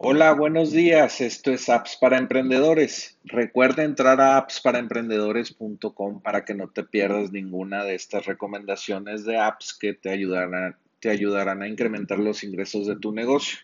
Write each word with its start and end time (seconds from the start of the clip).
Hola, 0.00 0.32
buenos 0.32 0.70
días. 0.70 1.20
Esto 1.20 1.50
es 1.50 1.68
Apps 1.68 1.96
para 1.96 2.18
Emprendedores. 2.18 3.18
Recuerda 3.24 3.82
entrar 3.82 4.20
a 4.20 4.36
appsparaemprendedores.com 4.36 6.22
para 6.22 6.44
que 6.44 6.54
no 6.54 6.68
te 6.68 6.84
pierdas 6.84 7.32
ninguna 7.32 7.82
de 7.82 7.96
estas 7.96 8.24
recomendaciones 8.24 9.24
de 9.24 9.38
apps 9.38 9.76
que 9.76 9.94
te 9.94 10.10
ayudarán, 10.10 11.62
a 11.62 11.68
incrementar 11.68 12.20
los 12.20 12.44
ingresos 12.44 12.86
de 12.86 12.94
tu 12.94 13.10
negocio. 13.10 13.58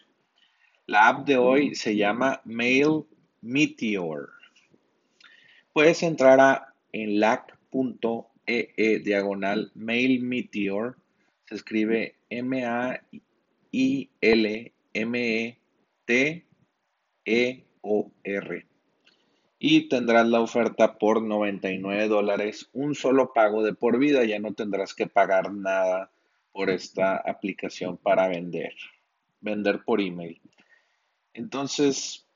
La 0.87 1.07
app 1.07 1.25
de 1.25 1.37
hoy 1.37 1.77
se 1.77 1.95
llama 1.95 2.41
Mail 2.45 3.05
Meteor. 3.41 4.31
Puedes 5.73 6.03
entrar 6.03 6.41
a 6.41 6.75
enlac.ee 6.91 8.99
diagonal 9.05 9.71
Mail 9.77 10.21
Meteor. 10.21 10.97
Se 11.47 11.55
escribe 11.55 12.17
M-A-I-L-M-E 12.29 13.05
T-E-O-R. 16.05 16.47
Y 19.59 19.89
tendrás 19.89 20.27
la 20.29 20.41
oferta 20.41 20.99
por 20.99 21.23
99 21.23 22.09
dólares, 22.09 22.69
un 22.73 22.95
solo 22.95 23.33
pago 23.33 23.63
de 23.63 23.75
por 23.75 23.99
vida, 23.99 24.25
ya 24.25 24.39
no 24.39 24.53
tendrás 24.53 24.95
que 24.95 25.07
pagar 25.07 25.53
nada 25.53 26.11
por 26.53 26.71
esta 26.71 27.17
aplicación 27.17 27.97
para 27.97 28.29
vender, 28.29 28.75
vender 29.41 29.83
por 29.85 30.01
email. 30.01 30.41
Entonces, 31.33 32.29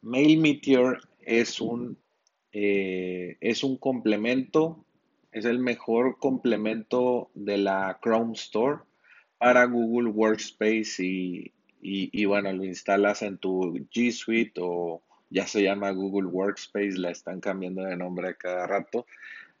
Mail 0.00 0.40
Meteor 0.40 1.00
es 1.20 1.60
un, 1.60 1.98
eh, 2.52 3.36
es 3.40 3.62
un 3.64 3.76
complemento, 3.76 4.84
es 5.32 5.44
el 5.44 5.58
mejor 5.58 6.18
complemento 6.18 7.30
de 7.34 7.58
la 7.58 7.98
Chrome 8.02 8.32
Store 8.34 8.82
para 9.38 9.64
Google 9.64 10.10
Workspace 10.10 11.04
y, 11.04 11.52
y, 11.86 12.24
bueno, 12.24 12.50
lo 12.50 12.64
instalas 12.64 13.20
en 13.20 13.36
tu 13.36 13.74
G 13.92 14.10
Suite 14.10 14.58
o 14.58 15.02
ya 15.28 15.46
se 15.46 15.62
llama 15.62 15.90
Google 15.90 16.28
Workspace, 16.28 16.96
la 16.96 17.10
están 17.10 17.40
cambiando 17.40 17.82
de 17.82 17.94
nombre 17.94 18.36
cada 18.36 18.66
rato, 18.66 19.06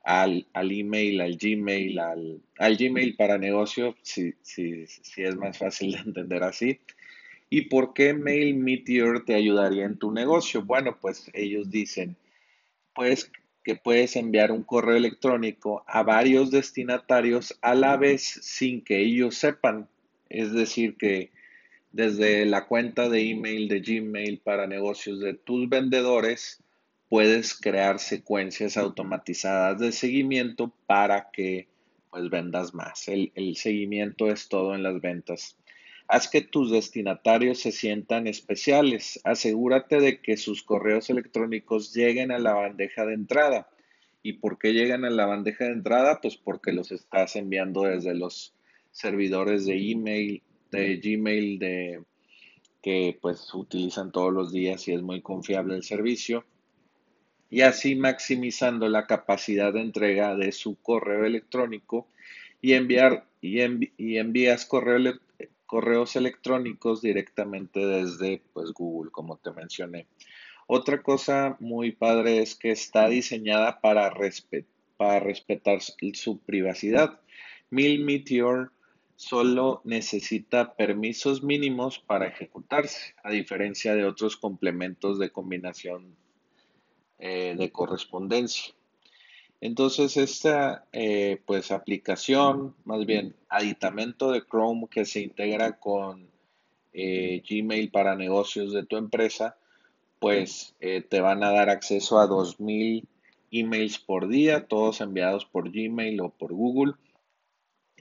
al, 0.02 0.46
al 0.54 0.72
email, 0.72 1.20
al 1.20 1.36
Gmail, 1.36 1.98
al, 1.98 2.40
al 2.58 2.76
Gmail 2.76 3.14
para 3.16 3.36
negocio, 3.36 3.94
si, 4.02 4.32
si, 4.40 4.86
si 4.86 5.22
es 5.22 5.36
más 5.36 5.58
fácil 5.58 5.92
de 5.92 5.98
entender 5.98 6.42
así. 6.44 6.80
¿Y 7.50 7.62
por 7.62 7.92
qué 7.92 8.14
Mail 8.14 8.56
Meteor 8.56 9.24
te 9.26 9.34
ayudaría 9.34 9.84
en 9.84 9.98
tu 9.98 10.10
negocio? 10.10 10.62
Bueno, 10.62 10.98
pues 10.98 11.30
ellos 11.34 11.70
dicen, 11.70 12.16
pues 12.94 13.30
que 13.62 13.76
puedes 13.76 14.16
enviar 14.16 14.50
un 14.50 14.62
correo 14.62 14.96
electrónico 14.96 15.84
a 15.86 16.02
varios 16.02 16.50
destinatarios 16.50 17.58
a 17.60 17.74
la 17.74 17.96
vez 17.96 18.22
sin 18.22 18.82
que 18.82 19.00
ellos 19.00 19.36
sepan. 19.36 19.88
Es 20.28 20.52
decir, 20.52 20.96
que 20.96 21.30
desde 21.94 22.44
la 22.44 22.66
cuenta 22.66 23.08
de 23.08 23.30
email 23.30 23.68
de 23.68 23.78
Gmail 23.78 24.40
para 24.40 24.66
negocios 24.66 25.20
de 25.20 25.34
tus 25.34 25.68
vendedores, 25.68 26.60
puedes 27.08 27.54
crear 27.54 28.00
secuencias 28.00 28.76
automatizadas 28.76 29.78
de 29.78 29.92
seguimiento 29.92 30.74
para 30.86 31.30
que 31.30 31.68
pues 32.10 32.28
vendas 32.30 32.74
más. 32.74 33.06
El, 33.06 33.30
el, 33.36 33.54
seguimiento 33.54 34.28
es 34.28 34.48
todo 34.48 34.74
en 34.74 34.82
las 34.82 35.00
ventas. 35.00 35.56
Haz 36.08 36.28
que 36.28 36.40
tus 36.40 36.72
destinatarios 36.72 37.60
se 37.60 37.70
sientan 37.70 38.26
especiales. 38.26 39.20
Asegúrate 39.22 40.00
de 40.00 40.20
que 40.20 40.36
sus 40.36 40.64
correos 40.64 41.10
electrónicos 41.10 41.94
lleguen 41.94 42.32
a 42.32 42.40
la 42.40 42.54
bandeja 42.54 43.06
de 43.06 43.14
entrada. 43.14 43.68
¿Y 44.20 44.34
por 44.34 44.58
qué 44.58 44.72
llegan 44.72 45.04
a 45.04 45.10
la 45.10 45.26
bandeja 45.26 45.66
de 45.66 45.74
entrada? 45.74 46.20
Pues 46.20 46.36
porque 46.36 46.72
los 46.72 46.90
estás 46.90 47.36
enviando 47.36 47.82
desde 47.82 48.14
los 48.14 48.52
servidores 48.90 49.64
de 49.66 49.92
email 49.92 50.42
de 50.74 50.96
Gmail 50.96 51.58
de, 51.58 52.02
que 52.84 53.18
pues 53.18 53.54
utilizan 53.54 54.12
todos 54.12 54.30
los 54.30 54.52
días 54.52 54.86
y 54.88 54.92
es 54.92 55.00
muy 55.00 55.22
confiable 55.22 55.74
el 55.74 55.82
servicio. 55.82 56.44
Y 57.48 57.62
así 57.62 57.94
maximizando 57.96 58.88
la 58.90 59.06
capacidad 59.06 59.72
de 59.72 59.80
entrega 59.80 60.36
de 60.36 60.52
su 60.52 60.76
correo 60.82 61.24
electrónico 61.24 62.08
y 62.60 62.74
enviar 62.74 63.26
y, 63.40 63.60
envías 64.18 64.66
correos 64.66 66.16
electrónicos 66.16 67.00
directamente 67.00 67.86
desde 67.86 68.42
pues 68.52 68.72
Google, 68.72 69.10
como 69.10 69.38
te 69.38 69.52
mencioné. 69.52 70.06
Otra 70.66 71.02
cosa 71.02 71.56
muy 71.60 71.92
padre 71.92 72.42
es 72.42 72.54
que 72.54 72.70
está 72.70 73.08
diseñada 73.08 73.80
para, 73.80 74.12
para 74.98 75.20
respetar 75.20 75.80
su 75.80 76.38
privacidad. 76.40 77.18
Mil 77.70 78.04
Meteor 78.04 78.73
solo 79.16 79.80
necesita 79.84 80.74
permisos 80.74 81.42
mínimos 81.42 81.98
para 81.98 82.26
ejecutarse, 82.26 83.14
a 83.22 83.30
diferencia 83.30 83.94
de 83.94 84.04
otros 84.04 84.36
complementos 84.36 85.18
de 85.18 85.30
combinación 85.30 86.16
eh, 87.18 87.54
de 87.56 87.70
correspondencia. 87.70 88.74
Entonces, 89.60 90.16
esta 90.16 90.86
eh, 90.92 91.40
pues 91.46 91.70
aplicación, 91.70 92.74
más 92.84 93.06
bien 93.06 93.34
aditamento 93.48 94.30
de 94.30 94.42
Chrome 94.42 94.88
que 94.90 95.04
se 95.04 95.20
integra 95.20 95.78
con 95.78 96.28
eh, 96.92 97.42
Gmail 97.48 97.90
para 97.90 98.16
negocios 98.16 98.72
de 98.72 98.84
tu 98.84 98.96
empresa, 98.96 99.56
pues 100.18 100.74
te 100.80 101.20
van 101.20 101.44
a 101.44 101.50
dar 101.50 101.68
acceso 101.68 102.18
a 102.18 102.26
2.000 102.26 103.04
emails 103.50 103.98
por 103.98 104.26
día, 104.26 104.66
todos 104.66 105.02
enviados 105.02 105.44
por 105.44 105.70
Gmail 105.70 106.18
o 106.22 106.30
por 106.30 106.54
Google. 106.54 106.94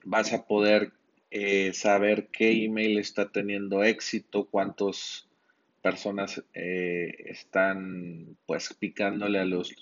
Vas 0.05 0.31
a 0.31 0.45
poder 0.45 0.93
eh, 1.35 1.73
saber 1.73 2.27
qué 2.27 2.51
email 2.63 2.99
está 2.99 3.31
teniendo 3.31 3.83
éxito, 3.83 4.45
cuántas 4.45 5.27
personas 5.81 6.43
eh, 6.53 7.11
están 7.25 8.37
pues 8.45 8.71
picándole 8.75 9.39
a 9.39 9.45
los, 9.45 9.73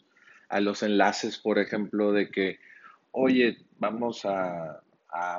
a 0.47 0.61
los 0.61 0.81
enlaces, 0.81 1.37
por 1.39 1.59
ejemplo, 1.59 2.13
de 2.13 2.31
que, 2.31 2.59
oye, 3.11 3.57
vamos 3.79 4.21
a, 4.23 4.81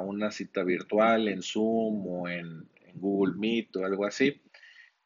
una 0.02 0.30
cita 0.30 0.62
virtual 0.64 1.28
en 1.28 1.40
Zoom 1.40 2.06
o 2.06 2.28
en, 2.28 2.68
Google 2.94 3.36
Meet 3.38 3.76
o 3.76 3.86
algo 3.86 4.04
así. 4.04 4.38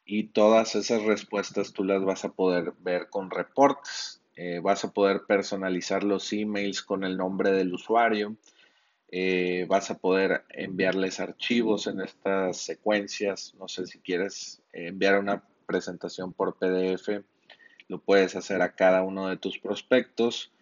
Y 0.04 0.24
todas 0.24 0.74
esas 0.74 1.04
respuestas 1.04 1.72
tú 1.72 1.84
las 1.84 2.02
vas 2.02 2.24
a 2.24 2.32
poder 2.32 2.72
ver 2.80 3.08
con 3.10 3.30
reportes. 3.30 4.20
Eh, 4.34 4.58
vas 4.60 4.84
a 4.84 4.92
poder 4.92 5.20
personalizar 5.28 6.02
los 6.02 6.32
emails 6.32 6.82
con 6.82 7.04
el 7.04 7.16
nombre 7.16 7.52
del 7.52 7.72
usuario 7.72 8.36
eh, 9.08 9.66
vas 9.68 9.90
a 9.90 9.98
poder 9.98 10.44
enviarles 10.50 11.20
archivos 11.20 11.86
en 11.86 12.00
estas 12.00 12.58
secuencias. 12.58 13.54
No 13.58 13.68
sé 13.68 13.86
si 13.86 13.98
quieres 13.98 14.62
enviar 14.72 15.18
una 15.18 15.44
presentación 15.66 16.32
por 16.32 16.58
PDF, 16.58 17.22
lo 17.88 18.00
puedes 18.00 18.34
hacer 18.34 18.62
a 18.62 18.74
cada 18.74 19.02
uno 19.02 19.28
de 19.28 19.36
tus 19.36 19.58
prospectos. 19.58 20.52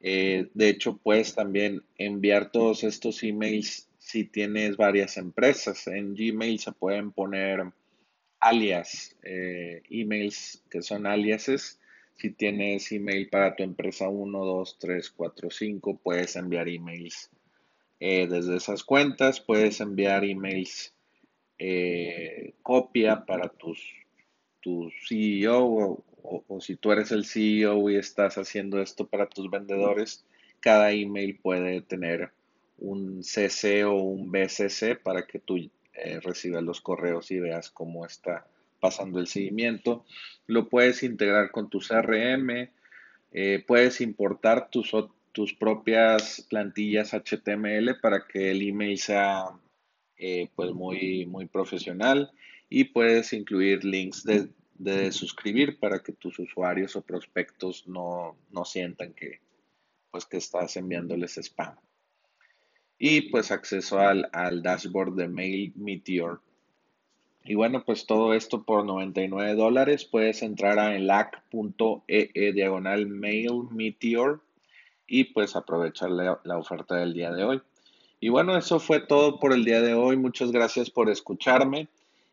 Eh, 0.00 0.48
de 0.54 0.68
hecho, 0.68 0.96
puedes 0.96 1.34
también 1.34 1.82
enviar 1.96 2.52
todos 2.52 2.84
estos 2.84 3.22
emails 3.24 3.88
si 3.98 4.24
tienes 4.24 4.76
varias 4.76 5.16
empresas. 5.16 5.86
En 5.88 6.14
Gmail 6.14 6.60
se 6.60 6.72
pueden 6.72 7.10
poner 7.10 7.72
alias, 8.40 9.16
eh, 9.22 9.82
emails 9.90 10.62
que 10.70 10.82
son 10.82 11.06
aliases. 11.06 11.80
Si 12.14 12.30
tienes 12.30 12.90
email 12.92 13.28
para 13.28 13.54
tu 13.54 13.62
empresa 13.64 14.08
1, 14.08 14.44
2, 14.44 14.78
3, 14.78 15.10
4, 15.10 15.50
5, 15.50 16.00
puedes 16.02 16.36
enviar 16.36 16.68
emails 16.68 17.30
eh, 18.00 18.28
desde 18.28 18.56
esas 18.56 18.84
cuentas 18.84 19.40
puedes 19.40 19.80
enviar 19.80 20.24
emails 20.24 20.94
eh, 21.58 22.54
copia 22.62 23.26
para 23.26 23.48
tus, 23.48 23.82
tu 24.60 24.90
CEO 25.08 25.64
o, 25.64 26.04
o, 26.46 26.60
si 26.60 26.76
tú 26.76 26.92
eres 26.92 27.10
el 27.10 27.24
CEO 27.24 27.90
y 27.90 27.96
estás 27.96 28.38
haciendo 28.38 28.80
esto 28.80 29.08
para 29.08 29.28
tus 29.28 29.50
vendedores, 29.50 30.24
cada 30.60 30.92
email 30.92 31.38
puede 31.42 31.80
tener 31.82 32.30
un 32.78 33.24
CC 33.24 33.84
o 33.84 33.94
un 33.94 34.30
BCC 34.30 35.02
para 35.02 35.26
que 35.26 35.40
tú 35.40 35.56
eh, 35.94 36.20
recibas 36.20 36.62
los 36.62 36.80
correos 36.80 37.32
y 37.32 37.40
veas 37.40 37.70
cómo 37.70 38.06
está 38.06 38.46
pasando 38.78 39.18
el 39.18 39.26
seguimiento. 39.26 40.04
Lo 40.46 40.68
puedes 40.68 41.02
integrar 41.02 41.50
con 41.50 41.68
tu 41.68 41.80
CRM, 41.80 42.70
puedes 43.66 44.00
importar 44.00 44.70
tus, 44.70 44.94
tus 45.32 45.54
propias 45.54 46.46
plantillas 46.48 47.12
HTML 47.14 48.00
para 48.00 48.26
que 48.26 48.50
el 48.50 48.62
email 48.62 48.98
sea 48.98 49.46
eh, 50.16 50.48
pues 50.56 50.72
muy, 50.72 51.26
muy 51.26 51.46
profesional 51.46 52.32
y 52.68 52.84
puedes 52.84 53.32
incluir 53.32 53.84
links 53.84 54.24
de, 54.24 55.12
suscribir 55.12 55.78
para 55.78 56.00
que 56.02 56.12
tus 56.12 56.38
usuarios 56.38 56.96
o 56.96 57.02
prospectos 57.02 57.86
no, 57.86 58.36
sientan 58.64 59.12
que, 59.12 59.40
pues, 60.10 60.26
que 60.26 60.38
estás 60.38 60.76
enviándoles 60.76 61.38
spam. 61.38 61.76
Y 62.98 63.30
pues 63.30 63.52
acceso 63.52 64.00
al, 64.00 64.28
al 64.32 64.62
dashboard 64.62 65.14
de 65.14 65.28
Mail 65.28 65.72
Meteor. 65.76 66.40
Y 67.44 67.54
bueno, 67.54 67.84
pues 67.84 68.06
todo 68.06 68.34
esto 68.34 68.64
por 68.64 68.84
99 68.84 69.54
dólares. 69.54 70.04
Puedes 70.04 70.42
entrar 70.42 70.78
a 70.80 70.96
enlac.ee 70.96 72.52
diagonal 72.52 73.06
Mail 73.06 73.68
Meteor 73.70 74.42
y 75.08 75.24
pues 75.24 75.56
aprovechar 75.56 76.10
la, 76.10 76.38
la 76.44 76.58
oferta 76.58 76.94
del 76.96 77.14
día 77.14 77.32
de 77.32 77.42
hoy. 77.42 77.62
Y 78.20 78.28
bueno, 78.28 78.56
eso 78.56 78.78
fue 78.78 79.00
todo 79.00 79.40
por 79.40 79.52
el 79.52 79.64
día 79.64 79.80
de 79.80 79.94
hoy. 79.94 80.16
Muchas 80.16 80.52
gracias 80.52 80.90
por 80.90 81.08
escucharme 81.08 81.88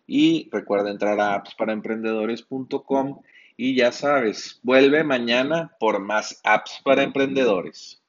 y 0.06 0.50
recuerda 0.52 0.92
entrar 0.92 1.20
a 1.20 1.34
appsparaemprendedores.com 1.36 3.22
y 3.58 3.76
ya 3.76 3.92
sabes, 3.92 4.60
vuelve 4.64 5.04
mañana 5.04 5.72
por 5.80 6.00
más 6.00 6.42
apps 6.44 6.82
para 6.84 7.04
emprendedores. 7.04 8.02